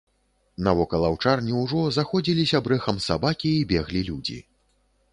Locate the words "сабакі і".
3.11-3.65